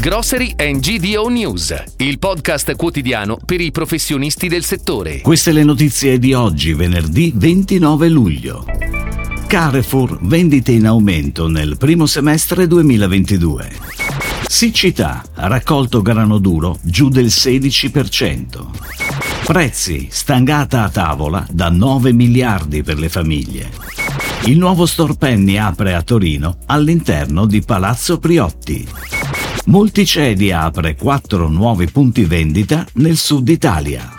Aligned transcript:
Grocery 0.00 0.54
and 0.56 0.78
GDO 0.78 1.26
News, 1.26 1.74
il 1.96 2.20
podcast 2.20 2.76
quotidiano 2.76 3.36
per 3.44 3.60
i 3.60 3.72
professionisti 3.72 4.46
del 4.46 4.62
settore. 4.62 5.22
Queste 5.22 5.50
le 5.50 5.64
notizie 5.64 6.20
di 6.20 6.34
oggi, 6.34 6.72
venerdì 6.72 7.32
29 7.34 8.08
luglio. 8.08 8.64
Carrefour 9.48 10.18
vendite 10.22 10.70
in 10.70 10.86
aumento 10.86 11.48
nel 11.48 11.76
primo 11.78 12.06
semestre 12.06 12.68
2022. 12.68 13.72
Siccità, 14.46 15.24
raccolto 15.34 16.00
grano 16.00 16.38
duro 16.38 16.78
giù 16.80 17.08
del 17.08 17.26
16%. 17.26 18.66
Prezzi, 19.46 20.06
stangata 20.12 20.84
a 20.84 20.90
tavola 20.90 21.44
da 21.50 21.70
9 21.70 22.12
miliardi 22.12 22.84
per 22.84 23.00
le 23.00 23.08
famiglie. 23.08 23.68
Il 24.44 24.58
nuovo 24.58 24.86
store 24.86 25.16
Penny 25.16 25.56
apre 25.56 25.94
a 25.94 26.02
Torino 26.02 26.58
all'interno 26.66 27.46
di 27.46 27.62
Palazzo 27.62 28.20
Priotti. 28.20 28.86
Multicedi 29.66 30.52
apre 30.52 30.94
quattro 30.94 31.48
nuovi 31.48 31.86
punti 31.86 32.24
vendita 32.24 32.86
nel 32.94 33.16
sud 33.16 33.48
Italia. 33.48 34.17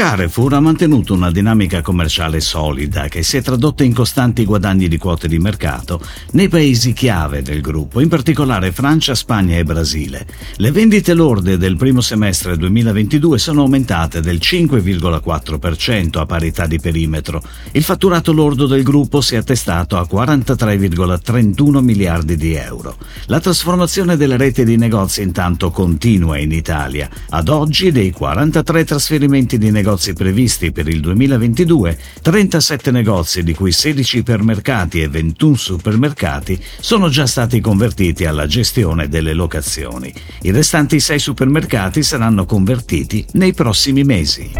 Carrefour 0.00 0.54
ha 0.54 0.60
mantenuto 0.60 1.12
una 1.12 1.30
dinamica 1.30 1.82
commerciale 1.82 2.40
solida 2.40 3.08
che 3.08 3.22
si 3.22 3.36
è 3.36 3.42
tradotta 3.42 3.84
in 3.84 3.92
costanti 3.92 4.46
guadagni 4.46 4.88
di 4.88 4.96
quote 4.96 5.28
di 5.28 5.38
mercato 5.38 6.00
nei 6.30 6.48
paesi 6.48 6.94
chiave 6.94 7.42
del 7.42 7.60
gruppo, 7.60 8.00
in 8.00 8.08
particolare 8.08 8.72
Francia, 8.72 9.14
Spagna 9.14 9.58
e 9.58 9.62
Brasile. 9.62 10.26
Le 10.56 10.70
vendite 10.70 11.12
lorde 11.12 11.58
del 11.58 11.76
primo 11.76 12.00
semestre 12.00 12.56
2022 12.56 13.38
sono 13.38 13.60
aumentate 13.60 14.22
del 14.22 14.38
5,4% 14.38 16.18
a 16.18 16.24
parità 16.24 16.66
di 16.66 16.80
perimetro. 16.80 17.42
Il 17.72 17.82
fatturato 17.82 18.32
lordo 18.32 18.66
del 18.66 18.82
gruppo 18.82 19.20
si 19.20 19.34
è 19.34 19.36
attestato 19.36 19.98
a 19.98 20.08
43,31 20.10 21.82
miliardi 21.82 22.36
di 22.36 22.54
euro. 22.54 22.96
La 23.26 23.38
trasformazione 23.38 24.16
delle 24.16 24.38
reti 24.38 24.64
di 24.64 24.78
negozi 24.78 25.20
intanto 25.20 25.70
continua 25.70 26.38
in 26.38 26.52
Italia. 26.52 27.06
Ad 27.28 27.50
oggi 27.50 27.92
dei 27.92 28.10
43 28.10 28.84
trasferimenti 28.84 29.58
di 29.58 29.70
negozi 29.70 29.88
negozi 29.90 30.12
previsti 30.12 30.70
per 30.70 30.86
il 30.86 31.00
2022, 31.00 31.98
37 32.22 32.92
negozi, 32.92 33.42
di 33.42 33.54
cui 33.54 33.72
16 33.72 34.18
ipermercati 34.18 35.02
e 35.02 35.08
21 35.08 35.56
supermercati, 35.56 36.62
sono 36.78 37.08
già 37.08 37.26
stati 37.26 37.60
convertiti 37.60 38.24
alla 38.24 38.46
gestione 38.46 39.08
delle 39.08 39.32
locazioni. 39.32 40.14
I 40.42 40.52
restanti 40.52 41.00
6 41.00 41.18
supermercati 41.18 42.04
saranno 42.04 42.44
convertiti 42.44 43.26
nei 43.32 43.52
prossimi 43.52 44.04
mesi. 44.04 44.52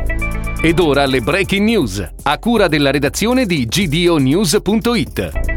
Ed 0.60 0.80
ora 0.80 1.06
le 1.06 1.20
breaking 1.20 1.64
news, 1.64 2.04
a 2.22 2.38
cura 2.38 2.66
della 2.66 2.90
redazione 2.90 3.46
di 3.46 3.66
gdonews.it. 3.66 5.49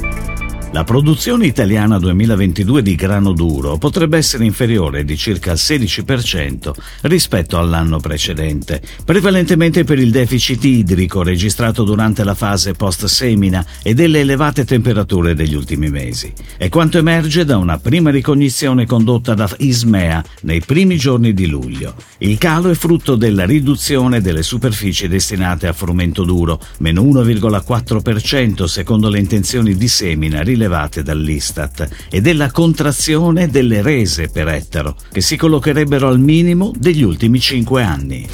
La 0.73 0.83
produzione 0.83 1.45
italiana 1.45 1.99
2022 1.99 2.81
di 2.81 2.95
grano 2.95 3.33
duro 3.33 3.77
potrebbe 3.77 4.17
essere 4.17 4.43
inferiore 4.43 5.05
di 5.05 5.16
circa 5.16 5.52
il 5.52 5.59
16% 5.61 6.71
rispetto 7.02 7.59
all'anno 7.59 7.99
precedente, 7.99 8.81
prevalentemente 9.05 9.83
per 9.83 9.99
il 9.99 10.09
deficit 10.09 10.63
idrico 10.63 11.21
registrato 11.21 11.83
durante 11.83 12.23
la 12.23 12.33
fase 12.33 12.73
post-semina 12.73 13.63
e 13.83 13.94
delle 13.94 14.21
elevate 14.21 14.66
temperature 14.66 15.35
degli 15.35 15.53
ultimi 15.53 15.91
mesi. 15.91 16.33
È 16.57 16.69
quanto 16.69 16.97
emerge 16.97 17.45
da 17.45 17.57
una 17.57 17.77
prima 17.77 18.09
ricognizione 18.09 18.88
condotta 18.88 19.35
da 19.35 19.47
Ismea 19.59 20.25
nei 20.41 20.61
primi 20.61 20.97
giorni 20.97 21.35
di 21.35 21.45
luglio. 21.45 21.94
Il 22.17 22.39
calo 22.39 22.71
è 22.71 22.73
frutto 22.73 23.16
della 23.16 23.45
riduzione 23.45 24.21
delle 24.21 24.41
superfici 24.41 25.07
destinate 25.07 25.67
a 25.67 25.73
frumento 25.73 26.23
duro, 26.23 26.59
meno 26.79 27.03
1,4% 27.03 28.63
secondo 28.63 29.07
le 29.07 29.19
intenzioni 29.19 29.75
di 29.75 29.88
semina 29.88 30.41
rilevate 30.41 30.61
rilevate 30.64 31.03
dall'Istat 31.03 31.89
e 32.09 32.22
della 32.22 32.52
contrazione 32.52 33.50
delle 33.50 33.81
rese 33.81 34.30
per 34.30 34.47
ettaro, 34.47 34.95
che 35.11 35.22
si 35.22 35.36
collocherebbero 35.36 36.08
al 36.08 36.19
minimo 36.19 36.72
degli 36.75 37.03
ultimi 37.03 37.39
cinque 37.39 37.83
anni. 37.83 38.28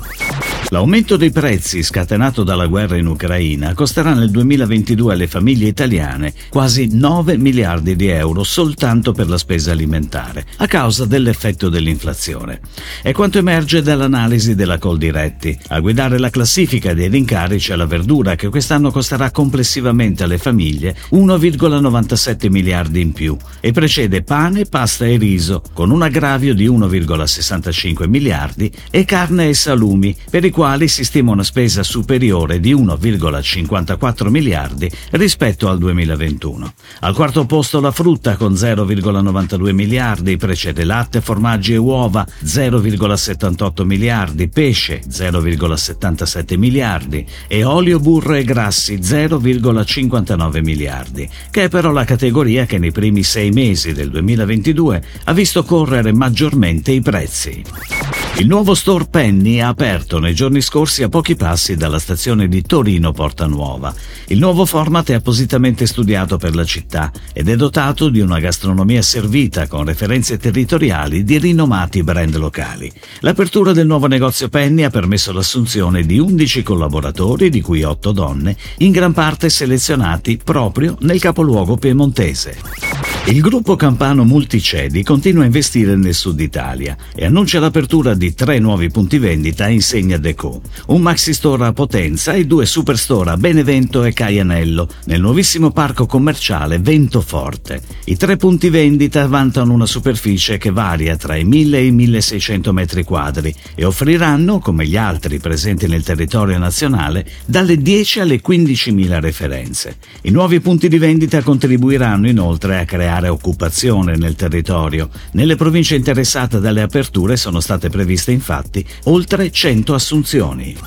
L'aumento 0.71 1.17
dei 1.17 1.31
prezzi 1.31 1.81
scatenato 1.81 2.43
dalla 2.43 2.67
guerra 2.67 2.95
in 2.95 3.07
Ucraina 3.07 3.73
costerà 3.73 4.13
nel 4.13 4.29
2022 4.29 5.13
alle 5.13 5.25
famiglie 5.25 5.65
italiane 5.65 6.31
quasi 6.47 6.89
9 6.91 7.37
miliardi 7.37 7.95
di 7.95 8.07
euro 8.09 8.43
soltanto 8.43 9.11
per 9.11 9.27
la 9.27 9.39
spesa 9.39 9.71
alimentare, 9.71 10.45
a 10.57 10.67
causa 10.67 11.05
dell'effetto 11.05 11.69
dell'inflazione. 11.69 12.59
È 13.01 13.11
quanto 13.13 13.39
emerge 13.39 13.81
dall'analisi 13.81 14.53
della 14.53 14.77
Coldiretti. 14.77 15.57
A 15.69 15.79
guidare 15.79 16.19
la 16.19 16.29
classifica 16.29 16.93
dei 16.93 17.07
rincari 17.07 17.57
c'è 17.57 17.75
la 17.75 17.87
verdura 17.87 18.35
che 18.35 18.49
quest'anno 18.49 18.91
costerà 18.91 19.31
complessivamente 19.31 20.21
alle 20.21 20.37
famiglie 20.37 20.95
1,97 21.13 22.47
miliardi 22.51 23.01
in 23.01 23.11
più 23.11 23.35
e 23.59 23.71
precede 23.71 24.21
pane, 24.21 24.65
pasta 24.65 25.07
e 25.07 25.17
riso 25.17 25.63
con 25.73 25.89
un 25.89 26.03
aggravio 26.03 26.53
di 26.53 26.67
1,65 26.67 28.07
miliardi 28.07 28.71
e 28.91 29.03
carne 29.03 29.49
e 29.49 29.55
salumi 29.55 30.15
per 30.29 30.45
i 30.45 30.57
quali 30.59 30.89
una 31.21 31.43
spesa 31.43 31.83
superiore 31.83 32.59
di 32.59 32.75
1,54 32.75 34.27
miliardi 34.27 34.91
rispetto 35.11 35.69
al 35.69 35.77
2021. 35.77 36.73
Al 36.99 37.15
quarto 37.15 37.45
posto 37.45 37.79
la 37.79 37.91
frutta 37.91 38.35
con 38.35 38.55
0,92 38.55 39.71
miliardi, 39.71 40.35
precede 40.35 40.83
latte, 40.83 41.21
formaggi 41.21 41.71
e 41.71 41.77
uova 41.77 42.27
0,78 42.43 43.85
miliardi, 43.85 44.49
pesce 44.49 45.01
0,77 45.09 46.57
miliardi 46.57 47.25
e 47.47 47.63
olio, 47.63 48.01
burro 48.01 48.33
e 48.33 48.43
grassi 48.43 48.95
0,59 48.95 50.61
miliardi, 50.61 51.29
che 51.49 51.63
è 51.63 51.69
però 51.69 51.93
la 51.93 52.03
categoria 52.03 52.65
che 52.65 52.79
nei 52.79 52.91
primi 52.91 53.23
sei 53.23 53.51
mesi 53.51 53.93
del 53.93 54.09
2022 54.09 55.03
ha 55.23 55.31
visto 55.31 55.63
correre 55.63 56.11
maggiormente 56.11 56.91
i 56.91 56.99
prezzi. 56.99 58.18
Il 58.37 58.47
nuovo 58.47 58.73
store 58.73 59.05
Penny 59.09 59.59
ha 59.59 59.67
aperto 59.67 60.17
nei 60.19 60.33
giorni 60.33 60.61
scorsi 60.61 61.03
a 61.03 61.09
pochi 61.09 61.35
passi 61.35 61.75
dalla 61.75 61.99
stazione 61.99 62.47
di 62.47 62.61
Torino 62.61 63.11
Porta 63.11 63.45
Nuova. 63.47 63.93
Il 64.27 64.39
nuovo 64.39 64.65
format 64.65 65.09
è 65.09 65.15
appositamente 65.15 65.85
studiato 65.85 66.37
per 66.37 66.55
la 66.55 66.63
città 66.63 67.11
ed 67.33 67.49
è 67.49 67.55
dotato 67.57 68.07
di 68.07 68.21
una 68.21 68.39
gastronomia 68.39 69.01
servita 69.01 69.67
con 69.67 69.83
referenze 69.83 70.37
territoriali 70.37 71.23
di 71.25 71.37
rinomati 71.37 72.01
brand 72.01 72.35
locali. 72.37 72.89
L'apertura 73.19 73.73
del 73.73 73.87
nuovo 73.87 74.07
negozio 74.07 74.47
Penny 74.47 74.83
ha 74.83 74.89
permesso 74.89 75.33
l'assunzione 75.33 76.03
di 76.03 76.17
11 76.17 76.63
collaboratori, 76.63 77.49
di 77.49 77.59
cui 77.59 77.83
8 77.83 78.11
donne, 78.13 78.55
in 78.77 78.91
gran 78.91 79.11
parte 79.11 79.49
selezionati 79.49 80.39
proprio 80.41 80.95
nel 81.01 81.19
capoluogo 81.19 81.75
piemontese. 81.75 83.08
Il 83.29 83.41
gruppo 83.41 83.75
campano 83.75 84.25
Multicedi 84.25 85.03
continua 85.03 85.43
a 85.43 85.45
investire 85.45 85.95
nel 85.95 86.15
sud 86.15 86.39
Italia 86.39 86.97
e 87.13 87.25
annuncia 87.25 87.59
l'apertura 87.59 88.15
di 88.15 88.33
tre 88.33 88.57
nuovi 88.57 88.89
punti 88.89 89.19
vendita 89.19 89.65
a 89.65 89.69
insegna 89.69 90.17
Deco, 90.17 90.63
un 90.87 91.01
maxi 91.01 91.35
store 91.35 91.67
a 91.67 91.71
Potenza 91.71 92.33
e 92.33 92.47
due 92.47 92.65
superstore 92.65 93.29
a 93.29 93.37
Benevento 93.37 94.03
e 94.03 94.13
Caianello 94.13 94.89
nel 95.05 95.21
nuovissimo 95.21 95.69
parco 95.69 96.07
commerciale 96.07 96.79
Vento 96.79 97.21
Forte. 97.21 97.79
I 98.05 98.17
tre 98.17 98.35
punti 98.35 98.71
vendita 98.71 99.27
vantano 99.27 99.73
una 99.73 99.85
superficie 99.85 100.57
che 100.57 100.71
varia 100.71 101.15
tra 101.15 101.35
i 101.35 101.43
1000 101.43 101.77
e 101.77 101.85
i 101.85 101.91
1600 101.91 102.73
metri 102.73 103.03
quadri 103.03 103.53
e 103.75 103.85
offriranno, 103.85 104.57
come 104.57 104.87
gli 104.87 104.97
altri 104.97 105.37
presenti 105.37 105.85
nel 105.85 106.01
territorio 106.01 106.57
nazionale, 106.57 107.29
dalle 107.45 107.77
10 107.77 108.21
alle 108.21 108.41
15.000 108.41 109.19
referenze. 109.19 109.97
I 110.23 110.31
nuovi 110.31 110.59
punti 110.61 110.87
di 110.87 110.97
vendita 110.97 111.43
contribuiranno 111.43 112.27
inoltre 112.27 112.79
a 112.79 112.85
creare 112.85 113.17
creare 113.19 113.27
occupazione 113.27 114.15
nel 114.15 114.35
territorio. 114.35 115.09
Nelle 115.33 115.55
province 115.55 115.95
interessate 115.95 116.59
dalle 116.59 116.81
aperture 116.81 117.35
sono 117.35 117.59
state 117.59 117.89
previste 117.89 118.31
infatti 118.31 118.85
oltre 119.05 119.51
100 119.51 119.93
assunzioni. 119.93 120.77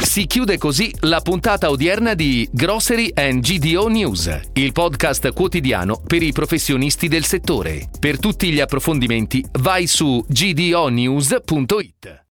Si 0.00 0.26
chiude 0.26 0.58
così 0.58 0.94
la 1.00 1.20
puntata 1.20 1.70
odierna 1.70 2.14
di 2.14 2.48
Grocery 2.52 3.10
and 3.14 3.40
GDO 3.40 3.88
News, 3.88 4.40
il 4.52 4.72
podcast 4.72 5.32
quotidiano 5.32 6.00
per 6.06 6.22
i 6.22 6.32
professionisti 6.32 7.08
del 7.08 7.24
settore. 7.24 7.88
Per 7.98 8.20
tutti 8.20 8.52
gli 8.52 8.60
approfondimenti 8.60 9.44
vai 9.58 9.86
su 9.86 10.24
gdonews.it. 10.28 12.22